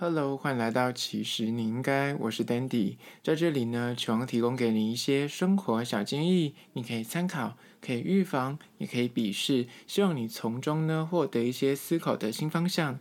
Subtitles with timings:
[0.00, 13.00] Hello，欢迎来到其实你应该，我是 Dandy，在这里呢，希望提供给你一些生活小建议，你可以参考，可以预防，也可以鄙视，希望你从中呢获得一些思考的新方向。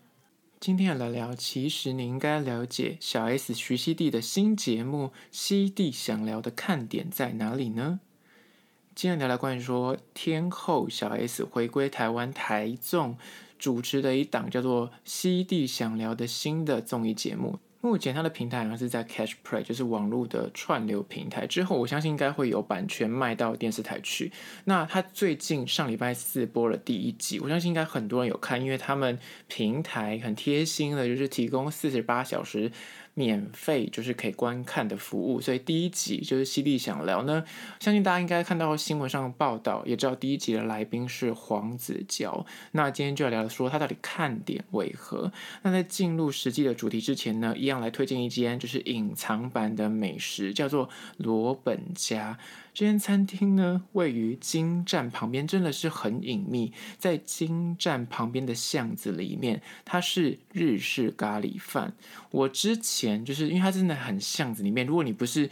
[0.59, 7.99] 今天来聊，其实你应该了解小 S 徐熙娣的新节目《熙娣想聊》的看点在哪里呢？
[8.95, 13.15] 今天聊聊关于说天后小 S 回归台湾台综。
[13.57, 21.45] 主持的一档叫做《西地想聊》的新的综艺节目，目前它的平台好像是在 Catch Play，就是网络的串流平台。
[21.47, 24.31] 之后我相信应该会有版权卖到电视台去。
[24.65, 32.71] 那它最近上礼拜四播了第一集，我相信应该很多人有看，因为他们平台很贴心的，就是提供四十八小时。
[33.17, 37.43] 免费就是可以观看的服务，所以第一集就是犀利想聊呢，
[37.79, 42.45] 相信大家应该看到新闻上的报道，也知道第一集的来宾是黄子佼。
[42.73, 45.31] 那今天就要聊说他到底看点为何？
[45.63, 50.87] 那在进入实际的主题之前呢，一样来推荐一间就是隐藏版的美食，叫做
[51.17, 52.37] 罗本家。
[52.77, 61.95] 这间餐厅呢，位于金站旁边，真的是很隐秘，在金站旁边的巷子里面，它是日式咖喱饭。
[62.29, 65.49] 我之前就是因为它真的很巷子里面，如果你不是。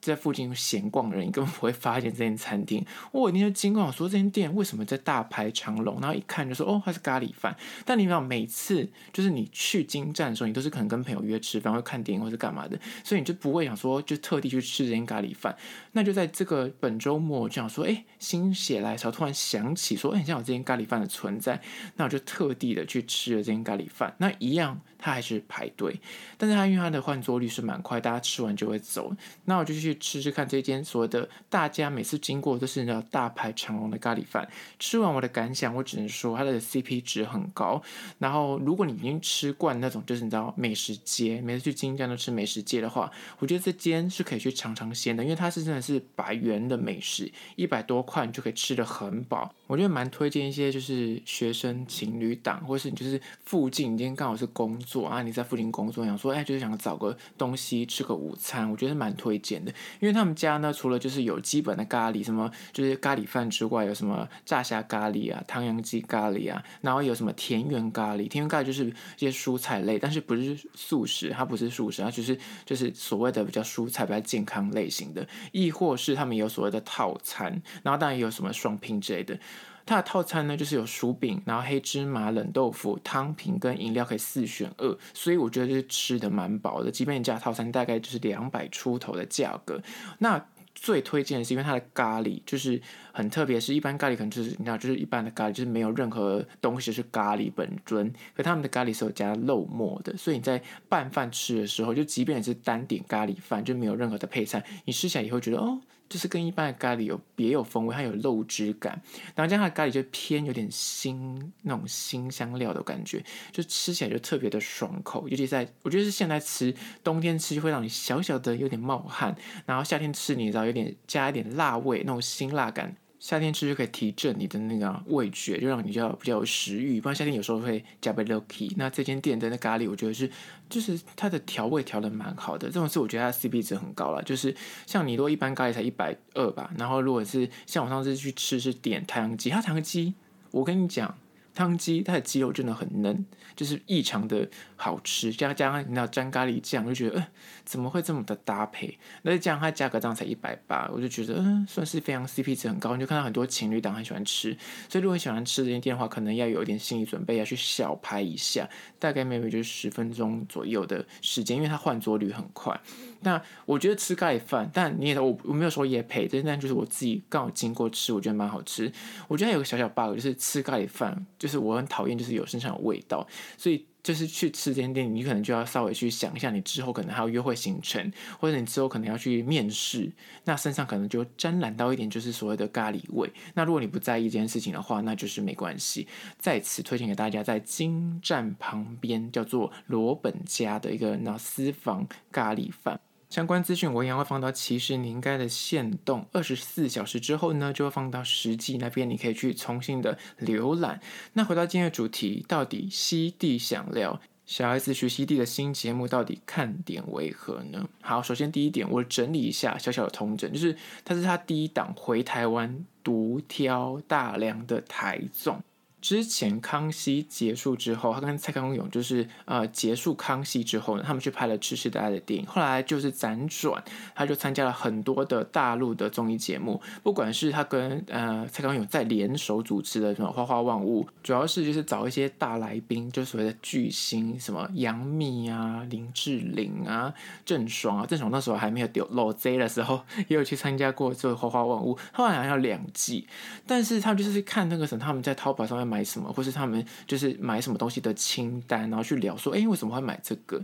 [0.00, 2.84] 在附近闲逛的人，你根本不会发现这间餐厅。
[3.10, 5.98] 我一定就惊慌，说这间店为什么在大排长龙？
[5.98, 7.56] 然后一看就说哦，它是咖喱饭。
[7.86, 15.56] 但你知道，每次就是你去金站的时候，你都是可能跟朋友约吃饭，或看电影，或是干嘛的，所以你就不会想说就特地去吃这间咖喱饭。
[15.94, 21.60] 那就在这个本周末，我就想说，哎，心血来潮，突然想起说，哎，像有这间咖喱饭的存在，
[21.96, 24.14] 那我就特地的去吃了这间咖喱饭。
[24.18, 25.98] 那一样，它还是排队，
[26.36, 29.10] 但是它因为它的换桌率是蛮快，大家吃完就会走。
[29.46, 29.94] 那我就去。
[30.04, 34.46] 吃吃看这间所谓的大家每次经过都是那大排长龙的咖喱饭，
[34.78, 37.80] 吃完我的感想，我只能说它的 CP 值很高。
[38.18, 49.54] 然后如果你已经吃惯那种就是你知道美食街，每次去京站都吃美食街的话，我觉得这间是可以去尝尝鲜的，因为它是真的是百元的美食，一百多块你就可以吃得很饱。
[49.66, 59.72] 我觉得蛮推荐一些就是学生情侣档，或是你就是附近你今天刚好是工作啊，你在附近工作，想说哎就是想找个东西吃个午餐，我觉得蛮推荐的。
[60.00, 68.28] 因为他们家呢，除了就是有基本的咖喱，什么就是咖喱饭之外，有什么炸虾咖喱啊、汤阳鸡咖喱啊，然后有什么田园咖喱。
[68.28, 75.26] 田园咖喱就是一些蔬菜类，但是不是素食，它不是素食，它就是就是所谓的比较蔬菜、比较健康类型的。
[75.52, 79.38] 亦或是他们有所谓的套餐，然后当然也有什么双拼之类的。
[79.86, 86.90] 它的套餐呢，就是有薯饼，然后黑芝麻冷豆腐、汤品跟饮料可以四选二，所以我觉得就是吃的蛮饱的。
[86.90, 89.78] 即便你加套餐，大概就是两百出头的价格。
[90.20, 90.42] 那
[90.84, 92.78] 最推荐的是，因为它的咖喱就是
[93.10, 105.80] 很特别，是一般咖喱可能就是你知道，就是一般的咖喱就是没有任何东西是咖喱本尊，可他们的咖喱是有加肉末的，所以你在拌饭吃的时候，就即便你是单点咖喱饭，就没有任何的配菜，你吃起来也会觉得哦。
[106.08, 109.00] 就是跟一般的咖喱有别有风味，它有肉汁感，
[109.34, 115.28] 然后加上咖喱就偏有点辛那种辛香料的感觉，就吃起来就特别的爽口。
[115.28, 119.34] 尤其在我觉得是现在吃，冬天吃就会让你小小的有点冒汗，
[119.66, 122.96] 然后夏天吃你知道有点加一点辣味，那种辛辣感。
[123.24, 127.00] 夏天吃就可以提振你的那个味觉，就让你比较比较有食欲。
[127.00, 128.70] 不然夏天有时候会加杯 lucky。
[128.76, 130.30] 那这间店的那咖喱，我觉得是
[130.68, 132.66] 就是它的调味调的蛮好的。
[132.66, 134.22] 这种是我觉得它 CP 值很高了。
[134.24, 134.54] 就是
[134.86, 140.12] 像你如果一般咖喱才一百二吧，然后如果是像我上次去吃是点太阳鸡，它太阳鸡，
[140.50, 141.16] 我跟你讲。
[141.56, 145.32] 汤鸡，它的鸡肉真的很嫩，就是异常的好吃。
[145.32, 147.26] 加加上你知道沾咖喱酱，就觉得，呃，
[147.64, 148.98] 怎么会这么的搭配？
[149.22, 152.94] 那这样它价格这样才一百八，我就觉得，嗯，算是非常 CP 值很高。
[152.94, 154.56] 你就看到很多情侣档很喜欢吃，
[154.88, 162.78] 所以如果喜欢吃这些店的话，可能要有一点心理准备，要去小排一下，大概每每就是十分钟左右的时间，因为它换桌率很快。
[163.24, 168.92] 那我觉得吃咖喱饭，但你也我我没有说也配，但但就是我自己刚好经过吃，我觉得蛮好吃。
[169.26, 173.26] 我觉得有个小小 bug，就是吃咖喱饭，就是我很讨厌就是有身上有味道，
[173.56, 180.12] 所以就是去吃这间店，你可能就要稍微去想一下，你之后可能还有约会行程，或者你之后可能要去面试，
[180.44, 183.32] 那身上可能就沾染到一点就是所谓的咖喱味。
[183.54, 186.06] 那如果你不在意这件事情的话，那就是没关系。
[186.38, 193.00] 在此推荐给大家，在京站旁边叫做罗本家的一个那私房咖喱饭。
[193.34, 201.00] 相关资讯我一样会放到其实你应该的限动，二十四小时之后呢，就会放到实际那边，你可以去重新的浏览。
[201.32, 207.88] 那回到今天的主题，到底熙娣想聊小 S 徐熙娣的新节目到底看点为何呢？
[208.02, 215.60] 好，首先第一点，我整理一下小小的统整，就是它是他第一档回台湾独挑大梁的台综。
[216.04, 222.46] 之前康熙结束之后，他跟蔡康永就是呃结束康熙之后呢，他们去拍了《痴痴的爱》的电影。
[222.46, 223.82] 后来就是辗转，
[224.14, 237.14] 他就参加了很多的大陆的综艺节目，不管是他跟呃蔡康永在联手主持的什么《花花万物》，主要是就是找一些大来宾，就所谓的巨星，什么杨幂啊、林志玲啊、
[237.46, 238.04] 郑爽啊。
[238.04, 243.26] 郑爽那时候还没有丢老 Z 的时候，也有去参加过这个《花花万物》，后来好像要两季，
[243.66, 250.60] 但是他们就是看那个什么，他们在淘宝上面买什么，或是他们就是买什么东西的清单，然后去聊说，哎，为什么会买这个？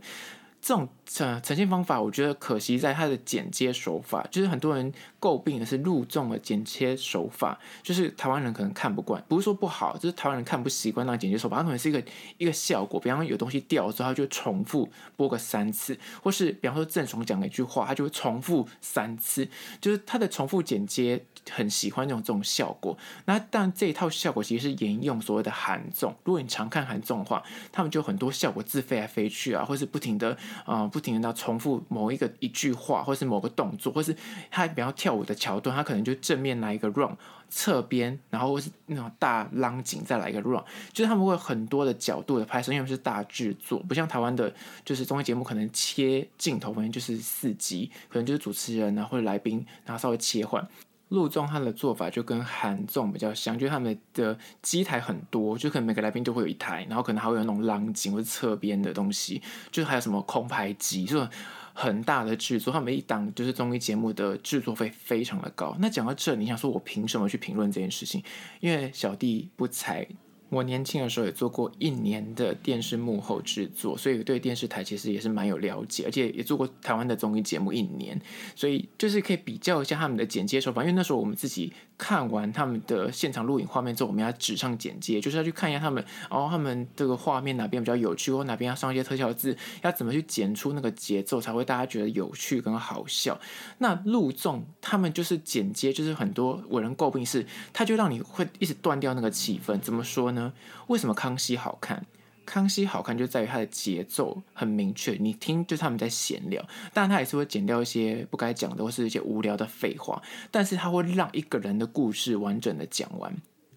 [0.62, 12.02] 这种呈呈现方法，我觉得可惜在它的剪接手法，就是很多人诟病的是陆综的剪切手法，就是台湾人可能看不惯，不是说不好，就是台湾人看不习惯那剪接手法，它可能是一个
[12.38, 19.48] 一个效果，比方说有东西掉了之后，它就重复播个三次，或是比方说郑爽讲了一句话，它就会重复三次，
[19.80, 21.24] 就是它的重复剪接。
[21.50, 26.14] 很喜欢这种这种效果，那但这一套效果其实是沿用所谓的韩综。
[26.22, 27.42] 如果你常看韩综的话，
[27.72, 30.36] 他们就很多效果字飞来飞去啊，或是不停的
[30.66, 34.14] 啊、不不停的重复某一个一句话，或是某个动作，或是
[34.50, 37.16] 他比较跳舞的桥段，他可能就正面来一个 run，
[37.48, 40.62] 侧边然后或是那种大浪景再来一个 run，
[40.92, 44.52] 就是他们会有很多的角度的拍摄，因为是大制作，不像台湾的，
[44.84, 50.68] 就是综艺节目可能切镜头可能就是四集，可能就是主持人啊或者来宾，然后稍微切换。
[51.10, 59.40] 陆综他的做法就跟韩综比较像，就是他们的机台很多，就可能每个来宾都会有一台，然后可能还会有那种浪景或者侧边的东西，
[59.70, 61.28] 就还有什么空拍机，就是
[61.74, 62.72] 很大的制作。
[62.72, 65.76] 他们一档就是综艺节目的制作费非常的高。
[65.78, 68.22] 那讲到这，你想说我凭什么去评论这件事情？
[68.60, 70.06] 因为小弟不才。
[70.50, 78.20] 我年轻的时候也做过一年的电视幕后制作，所以对电视台其实也是蛮有了解，而且也做过台湾的综艺节目一年，
[78.54, 80.82] 所以就是可以比较一下他们的剪接手法。
[80.82, 93.38] 因为那时候我们自己看完他们的现场录影画面之后，我们要纸上剪接，就是要去看一下他们，哦，他们这个画面哪边比较有趣，或哪边要上一些特效字，要怎么去剪出那个节奏才会大家觉得有趣跟好笑。
[93.78, 99.78] 那陆综他们就是剪接，就是很多为人诟病是，他就让你会一直断掉那个气氛。
[99.80, 100.39] 怎么说呢？
[100.86, 102.06] 为什么康熙好看？
[102.46, 110.20] 康熙好看就在于它的节奏很明确，你听就是他们在闲聊，但他也是会剪掉一些不该讲的或是一些无聊的废话，
[110.50, 113.32] 但是他会让一个人的故事完整的讲完。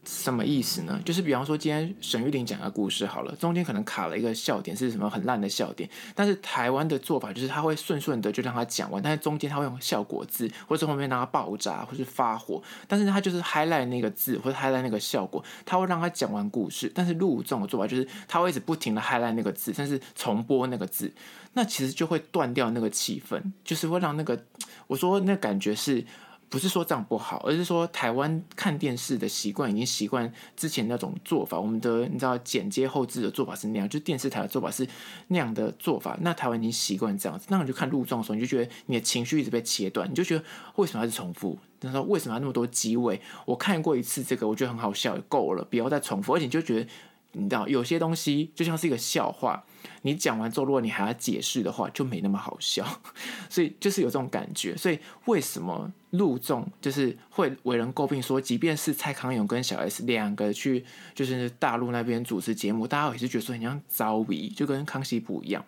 [0.05, 0.99] 什么意思呢？
[1.05, 5.89] 就是比方说，今天沈玉玲讲个故事好了，中间可能卡了一个笑点，是什么很烂的笑点。
[6.13, 12.61] 但是台湾的做法就是，他会顺顺的就让他讲完，但是中间他会用效果字，或者后面让他爆炸，或是发火。
[12.87, 16.91] 但是他就是 highlight 那个字，或者 highlight 那个效果，他会让他讲完故事。
[16.93, 21.13] 但是陆综的做法就是，他会一直不停的 highlight 那个字，但是重播那个字，
[21.53, 24.43] 那其实就会断掉那个气氛，就是会让那个
[24.87, 26.05] 我说那感觉是。
[26.53, 31.59] 不是说这样不好，而是说台湾看电视的习惯已经习惯之前那种做法。
[31.59, 34.87] 我们的你知道剪接后置的做法是那样，就电视台的做法是
[35.29, 36.15] 那样的做法。
[36.21, 40.45] 那台湾已经习惯这样子，那你就看陆综的时候，你就觉得你的情绪一直被切断，你就觉得
[40.75, 41.57] 为什么还是重复？
[41.81, 43.19] 他说为什么那么多机位？
[43.45, 46.35] 我看过一次这个，我觉得很好笑，够了，不要再重复。
[46.35, 46.87] 而且你就觉得
[47.33, 49.63] 你知道有些东西就像是一个笑话。
[50.03, 52.85] 你讲完之后，如果你还要解释的话，就没那么好笑，
[53.49, 54.75] 所以就是有这种感觉。
[54.75, 65.65] 所以为什么陆总就是会为人诟病说，即便是蔡康永跟小 S 两个去，就是大陆那边主持节目，大家也是觉得说很像遭遇，就跟康熙不一样。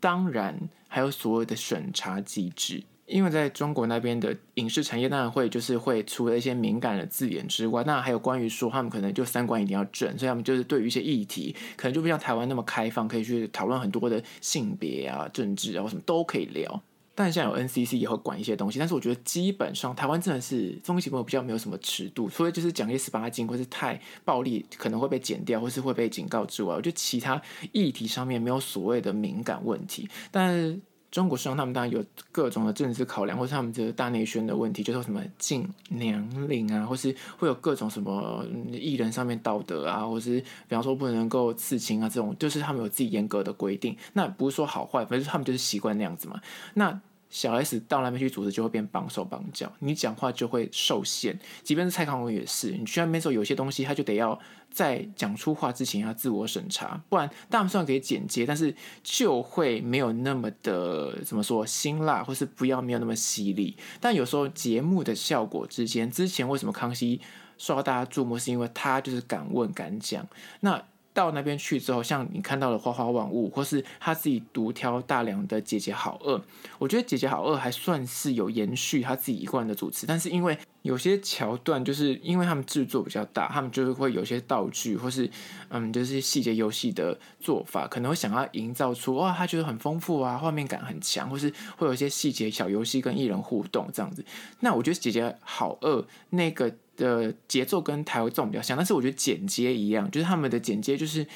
[0.00, 2.84] 当然还有所谓的审查机制。
[3.06, 16.82] 因为在中国那边的影视产业，当然会就是会除了一些敏感的字眼之外，那还有关于说他们可能就三观一定要正，所以他们就是对于一些议题，可能就不像台湾那么开放，可以去讨论很多的性别啊、政治啊或什么都可以聊。
[17.14, 30.82] 但现在有 NCC 也会管一些东西，但是我觉得基本上台湾真的是综艺节目比较没有什么尺度，除了就是讲一些十八禁或是太暴力可能会被剪掉或是会被警告之外，我觉得其他议题上面没有所谓的敏感问题，但。
[31.16, 43.96] 中国市场他们当然有各种的政治考量，或是他们这个大内宣的问题，就是什么禁年龄啊，或是会有各种什么艺人上面道德啊，或是比方说不能够刺青啊这种，就是他们有自己严格的规定。
[44.12, 46.38] 那不是说好坏，反正他们就是习惯那样子嘛。
[46.74, 51.38] 那小 S 到那边去主持就会变绑手绑脚，你讲话就会受限。
[51.62, 54.38] 即便是蔡康永也是，你去那边时候有些东西他就得要
[54.70, 63.76] 在讲出话之前要自我审查，不然大然虽然可以剪接，但是就会没有那么的怎么说辛辣，或是不要没有那么犀利。
[64.00, 67.20] 但有时候节目的效果之间，之前为什么康熙
[67.58, 70.26] 受到大家注目，是因为他就是敢问敢讲。
[70.60, 70.82] 那
[71.16, 76.38] 到那边去之后，像你看到的花花万物，或是他自己独挑大梁的姐姐好饿，
[76.78, 85.28] 我觉得姐姐好饿还算是有延续他自己一贯的主持，但是因为有些桥段，就是因为他们制作比较大，他们就是会有些道具，或是
[85.70, 94.22] 嗯，就是细节游戏的做法，可能会想要营造出哇，他觉得很丰富啊，画面感很强，或是会有一些细节小游戏跟艺人互动这样子。
[94.60, 101.26] 那我觉得姐姐好饿那个的节奏跟台中比较像，但是我觉得剪接一样，就是他们的剪接就是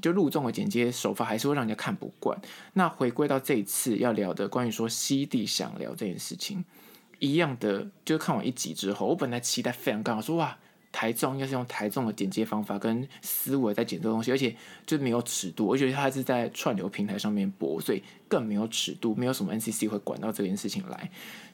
[0.00, 2.40] 就录众的剪接手法还是会让人家看不惯。
[2.74, 6.64] 那回归到这一次要聊的关于说熙娣想聊这件事情。
[7.18, 10.58] 一样的，就是看完一集之后，我本来期待非常高，说哇，
[10.90, 21.10] 台中应该是用台中的剪接方法跟思维在剪这东西，而且就没有尺度，我觉得它是在串流平台上面播，所以更没有尺度，没有什么 NCC 会管到这件事情来。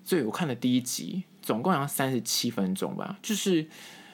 [0.09, 3.67] 所以我看了第一集，总共好像三十七分钟吧，就是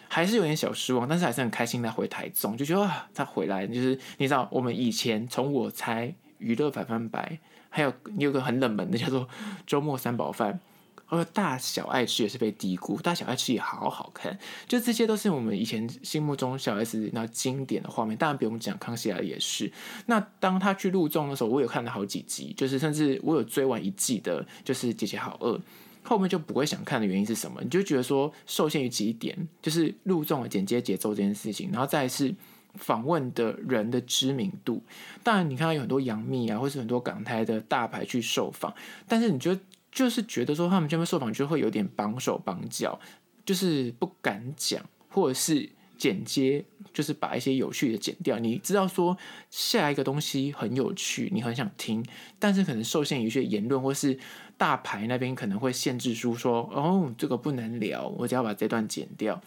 [0.08, 7.38] 还是有点小失望，但是还是很开心他回台中，就觉得啊，他回来就是你知道，我们以前从我猜娱乐百分百，
[7.70, 9.28] 还有你有个很冷门的叫做
[9.68, 10.58] 周末三宝饭。
[11.06, 14.36] 而大小爱吃也是被低估，大小爱吃也好好看，
[14.66, 18.16] 就这些都是我们以前心目中小 S 那经典的画面。
[18.16, 19.70] 当然不用讲，康熙来也是。
[20.06, 25.60] 那当他去录综的时候，我有看了好几集，就是甚至我有追完一季的，就是姐姐好饿。
[26.04, 27.60] 后面就不会想看的原因是什么？
[27.62, 32.32] 你就觉得说受限于几点，就是录中的剪接节奏这件事情，然后再是
[32.74, 34.80] 访问的人的知名度。
[35.22, 38.72] 当然你看到有很多杨幂啊，或是很多港台的大牌去受访，
[39.08, 39.58] 但是你就？
[39.94, 42.98] 就是觉得说他们这边受访就会有点绑手绑脚，
[43.46, 45.70] 就是不敢讲，或者是
[46.04, 48.38] 剪接，就是把一些有趣的剪掉。
[48.38, 49.16] 你知道说
[49.50, 52.04] 下一个东西很有趣，你很想听，
[52.38, 54.18] 但是可能受限于一些言论，或是
[54.58, 59.40] 大牌那边可能会限制书说哦，这个不能聊，我只要把这段剪掉，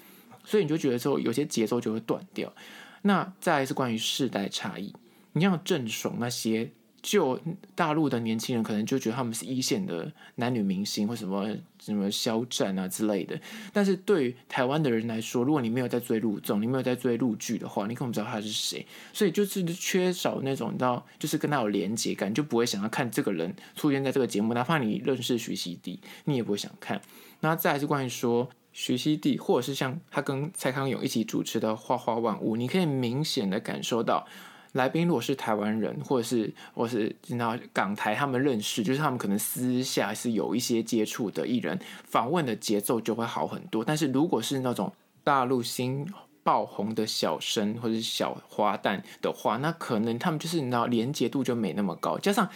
[0.43, 2.51] 所以你就觉得说有些节奏就会断掉。
[3.03, 4.91] 那再来是关于世代差异，
[5.33, 6.71] 你像郑爽那些。
[7.01, 7.39] 就
[7.75, 11.47] 大陆的年轻人可能就觉得他们是一线的男女明星或什么
[11.79, 13.39] 什么肖战啊之类的，
[13.71, 27.01] 但是对台湾的人来说，如果你没有在追陆总，你没有在追陆剧的话，你根本不知道他是谁，所以就是缺少那种你知道，就是跟他有连接感，就不会想要看这个人出现在这个节目，哪怕你认识徐熙娣，你也不会想看。
[27.39, 34.27] 那再来是关于说徐熙娣，或者是像他跟蔡康永一起主持的《花花万物》，你可以明显的感受到。
[34.77, 43.83] 来宾如果是台湾人，或者是或是知道港台，他们认识，就是他们可能私下是有一些接触的艺人，访问的节奏就会好很多。
[43.83, 44.93] 但是如果是那种
[45.25, 46.07] 大陆新
[46.43, 52.17] 爆红的小生或者是小花旦的话，那可能他们就是你知道连接度就没那么高。
[52.17, 52.47] 加上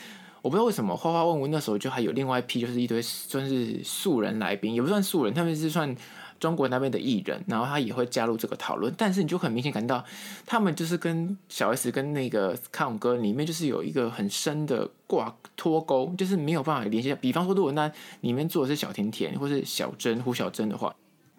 [0.41, 5.93] 我不知道为什么花花问问那时候就还有另外一批，就是一堆算是素人来宾，也不算素人，他们是算。
[6.41, 10.03] 中国那边的艺人，然后他也会加入这个讨论，但是你就很明显感到，
[10.45, 17.15] 他们就是跟小 S 跟那个康永哥里面就是有一个很深的挂脱钩，就是没有办法联系。
[17.21, 20.93] 比方说，如果那里面做的是小甜甜或是小珍胡小珍的话。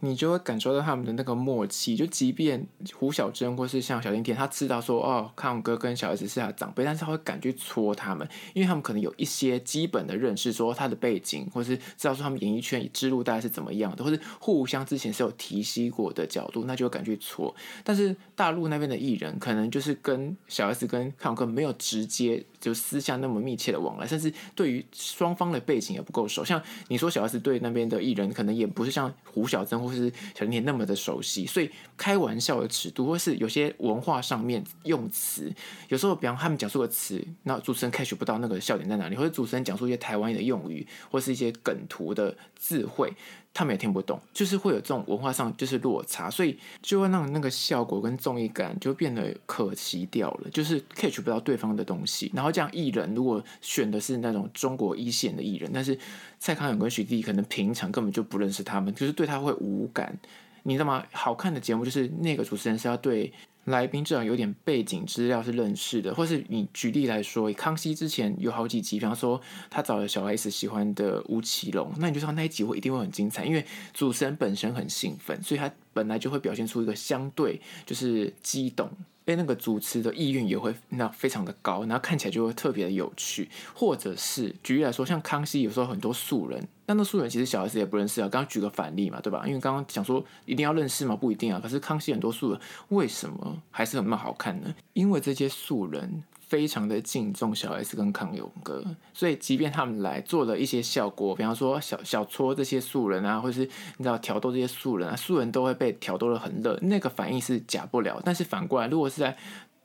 [0.04, 17.54] 你就会感受到他们的那个默契，就即便胡小珍或是像小甜甜，他知道说哦，康永哥跟小 S 是他的长辈，但是他会敢去戳他们，因为他们可能有一些基本的认识，说他的背景，或是知道说他们演艺圈之路大概是怎么样的，或是互相之前是有提携过的角度，那就会敢去戳。
[17.84, 26.44] 但是大陆那边的艺人，可能就是跟小 S 跟康永哥没有直接就私下那么密切的往来，甚至对于双方的背景也不够熟。
[26.44, 29.91] 像你说小 S 对那边的艺人，可能也不是像胡小珍或。
[29.92, 35.52] 就是小甜甜那么的熟悉，所以开玩笑的尺度，或是有些文化上面用词，
[35.88, 43.12] 有时候比方他们讲述的词，那主持人 catch 不到那个笑点在哪里，或者主持人讲述一些台湾的用语，或是一些梗图的智慧。
[43.54, 52.30] 他们也听不懂，就是会有这种文化上就是落差，所以就会让那个效果跟综艺感就变得可惜掉了，就是 catch 不到对方的东西。
[52.34, 55.98] 然后这样艺人如果选的是那种中国一线的艺人，但是
[56.38, 60.18] 蔡康永跟徐娣可能平常根本就不认识他们，就是对他会无感。
[60.64, 61.04] 你知道吗？
[61.12, 63.32] 好看的节目就是那个主持人是要对。
[63.64, 69.40] 来宾至少有点背景资料是认识的，或是你举例来说，康熙之前有好几集，比方说
[69.70, 78.90] 他找了小 S 喜欢的吴奇隆，那你就知道那一集会一定会很精彩，因为主持人本身很兴奋，所以他本来就会表现出一个相对就是激动。
[79.26, 83.48] 哎，那个主持的意愿也会那非常的高，然后看起来就会特别的有趣。
[83.74, 88.28] 或者是举例来说，像康熙有时候很多素人，但那素人其实小孩子也不认识啊。
[88.28, 89.44] 刚刚举个反例嘛，对吧？
[89.46, 91.60] 因为刚刚讲说一定要认识嘛，不一定啊。
[91.62, 94.74] 可是康熙很多素人为什么还是很蛮好看呢？
[94.92, 96.24] 因为这些素人。
[96.52, 103.60] 非常的敬重小 S 跟康永哥，所以即便他们来做了一些效果，比方说小小搓这些素人啊，或是
[103.96, 108.20] 你知道挑逗这些素人啊，素人都会被挑逗的很热，那个反应是假不了。
[108.22, 109.34] 但是反过来，如果是在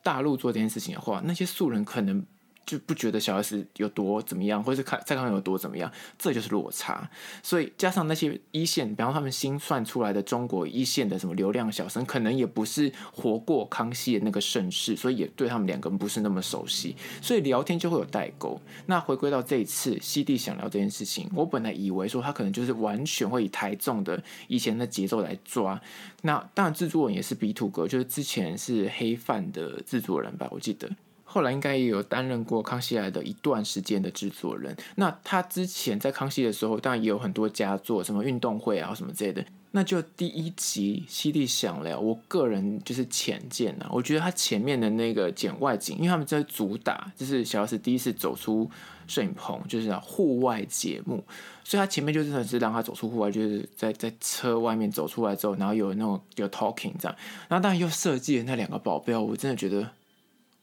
[0.02, 2.22] 大陆做这件事情的话，那些素人可能。
[2.68, 7.08] 就不觉得小 S 有多怎么样，或者是看蔡康永有多怎么样，这就是落差。
[7.42, 18.60] 所以加上那些一线，比方他们新算出来的中国一线的什么流量小生，可能也不是活过康熙的那个盛世，所以也对他们两个人不是那么熟悉，所以聊天就会有代沟。
[18.84, 25.80] 那回归到这一次熙娣想聊这件事情，我本来以为说他可能就是完全会以台中的以前的节奏来抓。
[26.20, 30.90] 那当然制作人也是 B Two 哥，就是之前是黑饭的制作人吧，我记得。
[31.30, 34.74] 后来应该也有担任过《康熙来的》一段时间的制作人。
[34.96, 39.44] 那他之前在康熙的时候，当然也有很多佳作，什么运动会啊什么之类的。
[39.72, 48.68] 那就第一集熙娣想聊，我个人就是浅见呐，我觉得他前面的那个剪外景，因为他们在主打就是小 S 第一次走出
[49.06, 51.22] 摄影棚，就是户外节目，
[51.62, 57.14] 所以他前面就真的是让他走出户外，就是在在车外面走出来之后，然后有那种有 talking 这样，
[57.48, 59.90] 然后当然又设计了那两个保镖，我真的觉得。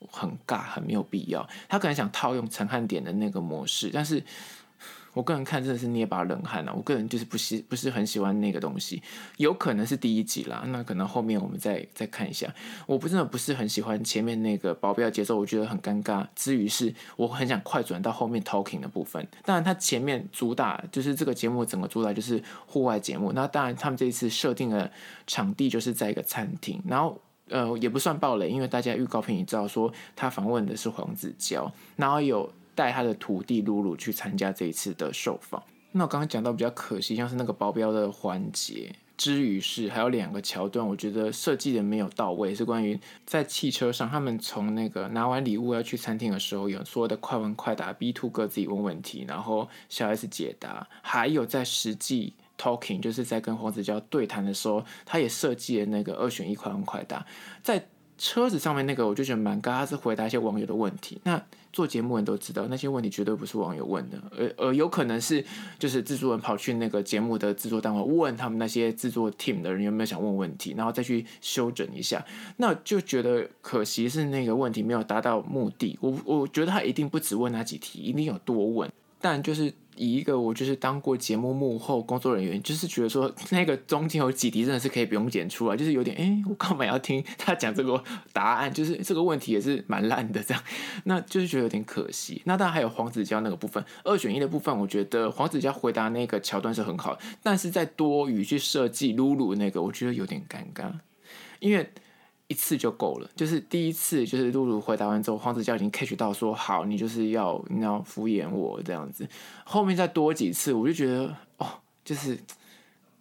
[0.09, 1.47] 很尬，很没有必要。
[1.67, 4.23] 他可能想套用陈汉典的那个模式，但是
[5.13, 6.73] 我个人看真的是捏把冷汗啊！
[6.75, 9.01] 我个人就是不喜，不是很喜欢那个东西。
[9.37, 12.53] 有可能是第一集啦，那可能后面我们再再看一下。
[12.85, 16.27] 我不真的不是很喜欢前面那个保镖节奏，我觉得很尴尬。
[16.35, 19.25] 之余是我很想快转到后面 talking 的部分。
[19.45, 23.31] 当然，他前面主打就是这个节目整个主打就是户外节目。
[23.31, 24.91] 那当然，他们这一次设定的
[25.25, 27.21] 场地就是在一个餐厅，然后。
[27.49, 35.61] 呃，也不算暴雷，因为大家预告片也知道说他访问的是黄子佼，然后有带他的徒弟露露去参加这一次的受访。
[35.91, 52.33] 那我刚刚讲到比较可惜，像是那个保镖的环节，之于是还有两个桥段，我觉得设计的没有到位，是关于在汽车上，他们从那个拿完礼物要去餐厅的时候，有说的快问快答，B two 哥自己问问题，然后小 S 解答，还有在实际。
[52.57, 57.25] Talking 就是在跟黄子佼对谈的时候，他也设计了那个二选一快问快答，
[57.61, 61.19] 在车子上面那个我就觉得蛮尬，他是回答一些网友的问题。
[61.23, 61.43] 那
[61.73, 65.43] 做节目人都知道，那些问题绝对不是网友问的，而而有可能是
[65.77, 72.25] 就是制作人跑去那个节目的制作单位问他们那些制作 team 的人有没有想问问题，然后再去修整一下。
[72.55, 75.97] 那就觉得可惜是那个问题没有达到目的。
[75.99, 79.73] 我我觉得他一定不只问那几题，一定有多问，但就是。
[79.95, 88.73] 以一个我就是当过节目幕后工作人员，就是觉得说 那个中间有几题真的是可以不用剪出来，就是有点哎、我干嘛要听 他讲这个答案？
[88.73, 90.63] 就是这个问题也是蛮烂的，这样，
[91.05, 92.41] 那就是觉得有点可惜。
[92.45, 100.91] 那当然还有黄子佼那个部分，二选一的部分，我觉得黄子佼回答那个桥段是很好，但是在多余去设计露露那个，我觉得有点尴尬，
[101.59, 101.89] 因为。
[102.47, 109.27] 一次就够了，就是第一次，就是露露回答完之后，黄子佼已经 catch 到说好，你就是要你要敷衍我这样子。
[109.63, 111.67] 后面再多几次，我就觉得哦，
[112.03, 112.37] 就是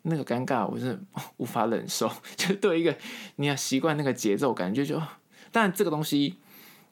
[0.02, 1.00] 那个尴尬，我是
[1.38, 2.10] 无法忍受。
[2.36, 2.94] 就对一个
[3.36, 5.00] 你要习惯那个节奏感觉就，
[5.50, 6.34] 但这个东西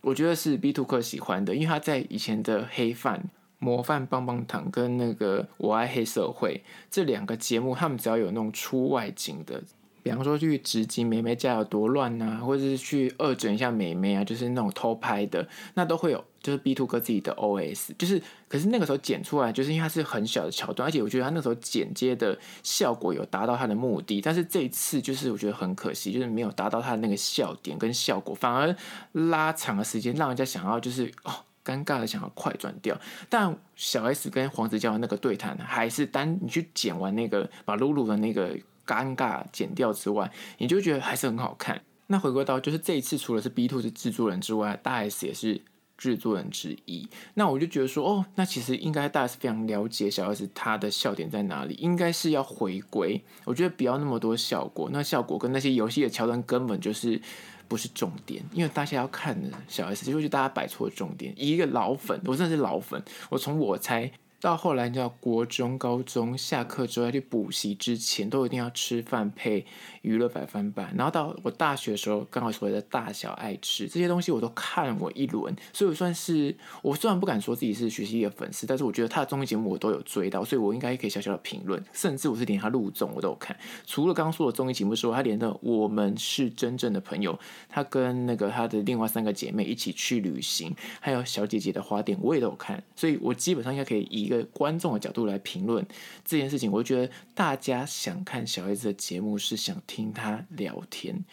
[0.00, 9.62] 我觉得是 B Two 客喜欢的，因为他在以前的黑饭模范棒棒糖跟那个我爱黑社会这两个节目，他们只要有那种出外景的。
[10.02, 28.74] 比方说去直击妹妹家有多乱呐、啊，或者是去恶整一下妹妹啊，就是那种偷拍的，那都会有，就是 B Two 哥自己的 O S，就是可是那个时候剪出来，就是因为它是很小的桥段，而且我觉得他那时候剪接的效果有达到他的目的，但是这一次就是我觉得很可惜，就是没有达到他的那个笑点跟效果，反而
[29.12, 31.32] 拉长了时间，让人家想要就是哦
[31.64, 32.98] 尴尬的想要快转掉。
[33.28, 38.58] 但小 S 跟黄子佼的那个对谈，还是单你去剪完那个把露露的那个。
[38.92, 41.80] 尴尬剪掉之外，你就觉得还是很好看。
[42.08, 45.62] 那回归到就是这一次，除了是 B Two 是制作人之外，大 S 也是
[45.96, 47.08] 制作人之一。
[47.34, 53.22] 那我就觉得说，哦，那其实应该大 S 非常了解小 S 他的笑点在哪里，应该是要回归。
[53.44, 57.18] 我觉得不要那么多效果，那效果跟那些游戏的桥段根本就是
[57.66, 61.32] 不是重点，因为大家要看的小 S，就会觉得大家摆错重点。
[61.38, 64.12] 以一个老粉，我真的是老粉，我从我猜。
[64.42, 69.64] 到后来，你知道，国中、高中下课之后要去补习之前，都一定要吃饭配
[70.00, 70.92] 娱乐百分百。
[70.96, 75.54] 然后到我大学的时候，刚好所谓的大小爱吃这些东西，我都看过一轮。
[75.72, 81.80] 所以我算是，我虽然不敢说自己是徐熙娣的粉丝，但是我觉得他的综艺节目我都有追到，所以我应该可以小小的评论。
[81.92, 83.56] 甚至我是连他录综我都有看。
[83.86, 87.32] 除了刚刚说的综艺节目之外，他连的《我们是真正的朋友》，
[87.68, 92.82] 他跟那个他的另外三个姐妹一起去旅行，还有小姐姐的花店，我也都有看。
[92.96, 94.31] 所以我基本上应该可以以。
[94.44, 95.84] 观众的角度来评论
[96.24, 101.24] 这件事情，我觉得大家想看小 S 的节目是想听他聊天。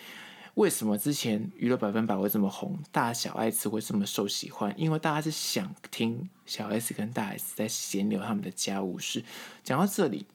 [0.56, 4.74] 为什么之前娱乐百分百会这么红，大小 S 会这么受喜欢？
[4.76, 9.24] 因为大家是想听小 S 跟大 S 在闲聊他们的家务事。
[9.64, 10.26] 讲到这里，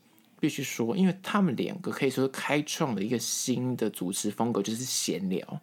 [0.44, 5.58] 必须说，因为他们两个可以说是开创了一个新的主持风格，就是闲聊。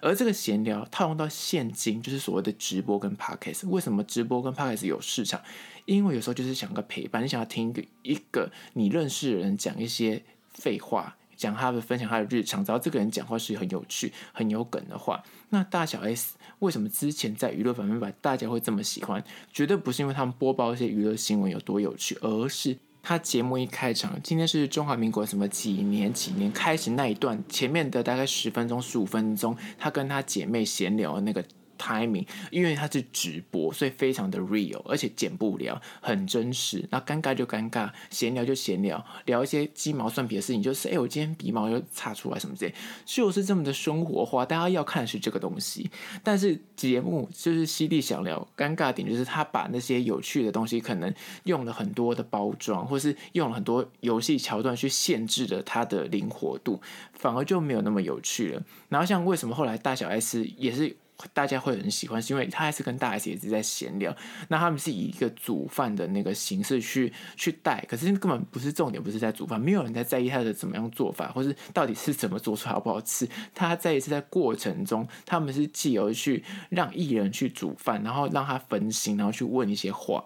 [0.00, 3.68] 而这个闲聊套用到现今，就是所谓的直播跟 podcast。
[3.68, 5.42] 为什么直播跟 podcast 有市场？
[5.84, 10.22] 因为有时候就是想个陪伴，你想要听一个你认识的人讲一些
[10.54, 19.24] 废话，讲他的分享他的日常，只要这个人讲话是很有趣、很有梗的话，那大小 S 为什么之前在娱乐百分百大家会这么喜欢？
[19.52, 22.78] 绝对不是因为他们播报一些娱乐新闻有多有趣，而是。
[23.02, 31.44] 他节目一开场，今天是中华民国什么几年几年开始那一段，前面的大概十分钟十五分钟，他跟他姐妹闲聊的那个。
[31.80, 36.86] timing，因为它是直播，所以非常的 real，而且剪不了，很真实。
[36.90, 42.74] 那尴尬就尴尬，闲聊就闲聊，聊一些鸡毛蒜皮的事情，就是哎，我今天鼻毛又擦出来什么之类，
[43.06, 44.44] 就是这么的生活化。
[44.44, 45.90] 大家要看的是这个东西，
[46.22, 51.12] 但是节目就是犀利想聊，尴尬点就是他把那些有趣的东西，可能
[51.44, 56.80] 用了很多的包装，或是用了很多游戏桥段去限制了它的灵活度，
[57.14, 58.62] 反而就没有那么有趣了。
[58.88, 60.96] 然后像为什么后来大小 S 也是。
[61.32, 64.14] 大家会很喜欢，是因为他还是跟大 S 一直在闲聊。
[64.48, 73.28] 那他们是以一个煮饭的那个形式去去带，可是根本不是重点，不是在煮饭，没有人在在意他的怎么样做法，或是到底是怎么做出来好不好吃。
[73.54, 80.24] 他在一次在过程中，他们是借由去让艺人去煮饭，然后让他分心，然后去问一些话。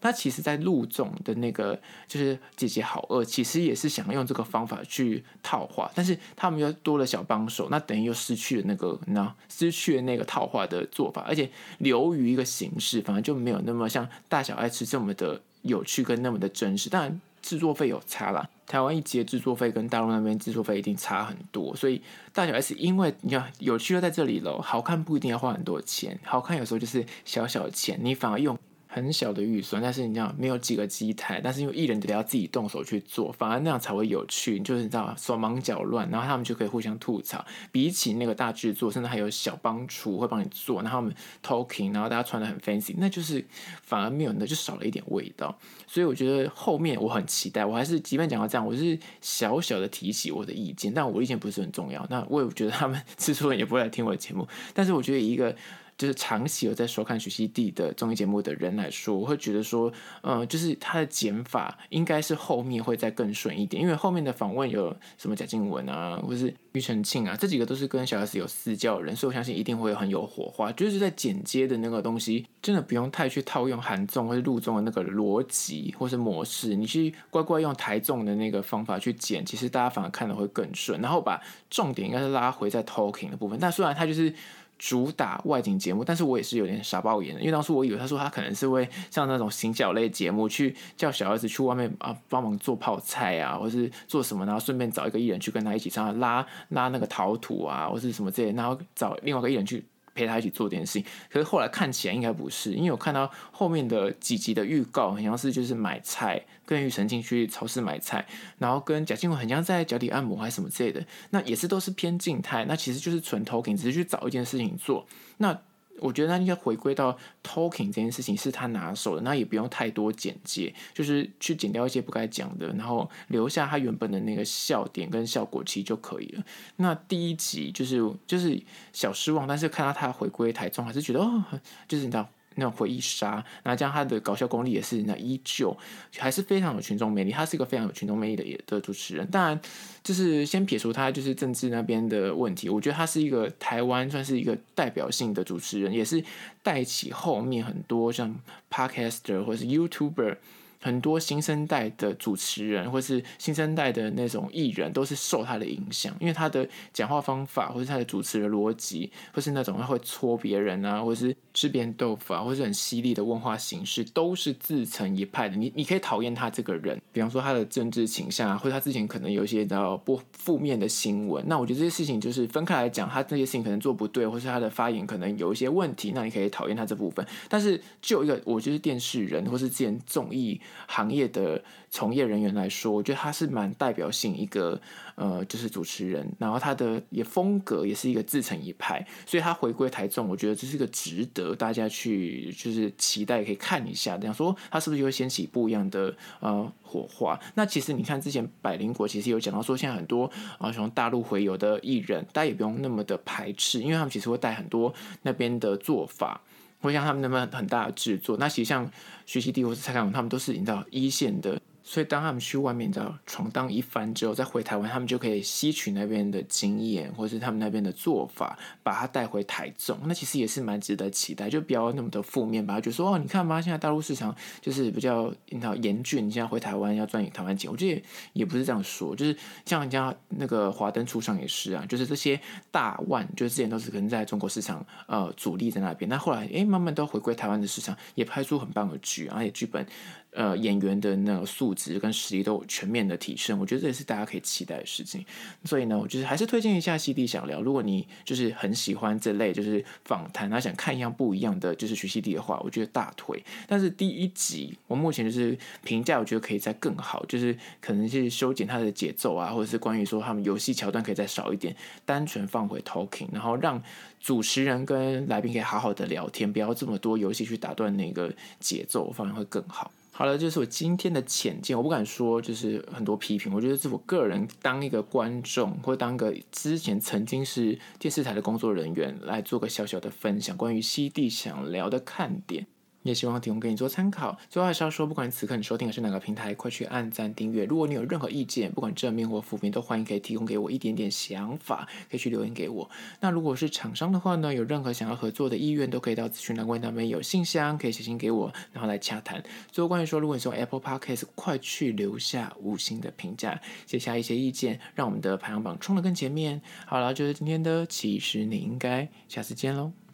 [0.00, 16.88] 他其实，在陆总的那个就是姐姐好饿，其实也是想用这个方法去套话，但是他们又多了小帮手，那等于又失去了那个，那失去了那个套话的做法，而且流于一个形式，反而就没有那么像大小爱吃这么的有趣跟那么的真实。
[16.88, 22.00] 当然，制作费有差啦，台湾一集制作费跟大陆那边制作费一定差很多，所以
[22.32, 28.56] 大小 S 因为你看有趣就在这里喽，好看不一定要花很多钱，好看有时候就是小小钱，你反而用。
[29.02, 34.58] 很小的预算，但是你知道没有几个机台，但是因为艺人得要自己动手去做，反而那样才会有趣。
[34.60, 37.44] 就是你知道手忙脚乱，然后他们就可以互相吐槽。
[37.72, 43.44] 比起那个大制作，甚至还有小帮厨会帮你做，然后他们 talking，然后大家穿得很 fancy，那就是
[43.82, 45.58] 反而没有，那就少了一点味道。
[45.86, 52.06] 所以我觉得后面我很期待，我还是即便讲到这样，我是小小的提起我的意见，但我意见不是很重要。
[52.10, 55.54] 那我也觉得他们 制作人也不会来听我的节目，但是我觉得一个。
[55.98, 70.70] 就是长期有在收看徐熙娣的综艺节目的人来说，我会觉得说，嗯、呃，就是他的剪法应该是后面会再更顺一点，因为后面的访问有什么贾静雯啊，或是庾澄庆啊，这几个都是跟小 S 有私交的人，所以我相信一定会很有火花。
[70.70, 81.00] 就是在剪接的那个东西，真的不用太去套用韩综或是陆综的那个逻辑或是模式，你去乖乖用台综的那个方法去剪，其实大家反而看的会更顺。
[81.00, 84.32] 然后把重点应该是拉回在 talking 的部分，但虽然他就是。
[84.78, 99.84] 主打外景节目，但是我也是有点傻爆眼的，因为当初我以为他说他可能是会像那种行脚类节目，去叫小儿子去外面啊帮忙做泡菜啊，或是做什么，然后顺便找一个艺人去跟他一起唱拉拉那个陶土啊，或是什么之类，然后找另外一个艺人去。
[100.18, 108.26] 陪他一起做点事情，可是后来看起来应该不是，因为我看到后面的几集的预告，好像是就是买菜，跟庾澄庆去超市买菜，
[108.58, 115.56] 然后跟贾静雯很像在脚底按摩还是什么之类的，那也是都是偏静态，那其实就是纯投屏只是去找一件事情做，那。
[116.00, 126.42] 我觉得他应该回归到 talking 这件事情是他拿手的，那也不用太多简介，就是去剪掉一些不该讲的，然后留下他原本的那个笑点跟效果期就可以了。
[126.76, 128.60] 那第一集就是就是
[128.92, 131.44] 小失望，但是看到他回归台中，还是觉得哦，
[131.86, 132.28] 就是你知道。
[132.58, 135.74] 那种回忆杀，那这样他的搞笑功力也是那依旧，
[136.18, 137.30] 还是非常有群众魅力。
[137.30, 139.26] 他是一个非常有群众魅力的的主持人。
[139.30, 139.58] 当然，
[140.02, 146.22] 就是先撇除他就是政治那边的问题，我觉得他是一个台湾算是一个代表性的主持人，也是
[146.62, 148.34] 带起后面很多像
[148.70, 150.36] Podcaster 或是 YouTuber。
[150.80, 165.56] 很多新生代的主持人，或是新生代的那种艺人，都是受他的影响，因为他的讲话方法，或是他的主持的逻辑，或是那种他会戳别人啊，或者是吃别人豆腐啊，或是很犀利的问话形式，都是自成一派的。
[165.56, 171.44] 你你可以讨厌他这个人，比方说他的政治倾向啊，或者他之前可能有一些比较不负面的新闻。
[171.48, 177.26] 那我觉得这些事情就是分开来讲，他这些事情可能做不对，或是他的发言可能有一些问题，那你可以讨厌他这部分。
[177.48, 180.60] 但是就一个，我就是电视人，或是之前综艺。
[180.86, 184.80] 行业的从业人员来说，我觉得他是蛮代表性一个
[185.20, 197.36] 呃，就是主持人，然后他的也风格也是一个自成一派，所以他回归台综，我觉得这是一个值得大家去就是期待可以看一下，这样说他是不是就会掀起不一样的呃火花？
[197.56, 206.40] 那其实你看之前百灵国其实有讲到说，现在很多啊从大陆回游的艺人，大家也不用那么的排斥，因为他们其实会带很多那边的做法。
[206.80, 208.88] 会像他们那么很大的制作，那其实像
[209.26, 219.98] 徐熙娣或是蔡康永，他们都是你知道一线的所以当他们去外面的闯荡一番之后，再回台湾，他们就可以吸取那边的经验，或是他们那边的做法，把它带回台中。
[220.04, 222.78] 那其实也是蛮值得期待，就不要那么的负面吧。
[222.78, 228.02] 就说哦，你看吧，现在大陆市场就是比较你知道严峻，你现在回台湾要赚台湾钱，我觉得
[228.34, 232.38] 也，不是这样说，就是像人家那个华灯初上也是啊，就是这些
[232.70, 239.86] 大腕，就是之前都是可能在中国市场呃主力在那边，那后来哎慢慢都回归台湾的市场，也拍出很棒的剧，而且剧本。
[240.30, 245.24] 呃，演员的那个素质跟实力都有全面的提升，我觉得这也是大家可以期待的事情。
[245.64, 247.60] 所以呢，我就是还是推荐一下《西地想聊》。
[247.62, 253.42] 如果你就是很喜欢这类就是访谈，然后想看一样不一样的就是徐熙娣的话，我觉得大腿。
[253.66, 263.82] 但是第一集我目前就是评价，我觉得可以再更好，就是可能是修剪它的节奏啊，或者是关于说他们游戏桥段可以再少一点，单纯放回 talking，然后让
[264.20, 269.90] 主持人跟来宾可以好好的聊天，不要这么多游戏去打断那个节奏，反而会更好。
[270.18, 282.66] 好了，就是我今天的浅见，我不敢说就是很多批评，我觉得是我个人当一个观众，或当个之前曾经是电视台的工作人员来做个小小的分享，关于西地想聊的看点。
[283.02, 284.36] 也希望提供给你做参考。
[284.48, 287.64] 最后还是要说，不管此刻你收听的是哪个平台，快去按赞订阅。
[287.64, 292.88] 如果你有任何意见，不管正面或负面，都欢迎可以提供给我一点点想法，可以去留言给我。
[293.20, 299.42] 那如果是厂商的话呢，有任何想要合作的意愿，都可以到资讯栏位那边有信箱，可以写信给我，然后来洽谈。
[299.70, 306.60] 最后关于说，如果你是用 Apple Podcast，快去留下五星的评价，写下一些意见，让我们的排行榜冲得更前面。
[306.86, 310.07] 好了，就是今天的，其实你应该下次见喽。